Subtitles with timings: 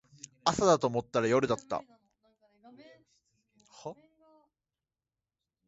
[0.45, 1.83] 朝だと思ったら夜だった